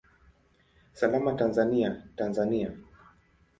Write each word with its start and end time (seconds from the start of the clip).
Salama 0.93 1.33
Tanzania, 1.35 1.91
Tanzania! 2.17 2.73